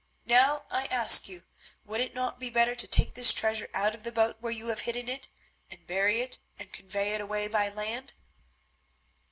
Now, 0.25 0.65
I 0.71 0.87
ask 0.87 1.29
you, 1.29 1.43
would 1.85 2.01
it 2.01 2.15
not 2.15 2.39
be 2.39 2.49
better 2.49 2.73
to 2.73 2.87
take 2.87 3.13
this 3.13 3.31
treasure 3.31 3.69
out 3.71 3.93
of 3.93 4.01
the 4.01 4.11
boat 4.11 4.37
where 4.39 4.51
you 4.51 4.69
have 4.69 4.79
hidden 4.79 5.07
it, 5.07 5.27
and 5.69 5.85
bury 5.85 6.21
it, 6.21 6.39
and 6.57 6.73
convey 6.73 7.13
it 7.13 7.21
away 7.21 7.47
by 7.47 7.69
land?" 7.69 8.13